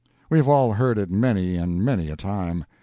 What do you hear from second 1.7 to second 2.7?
many a time.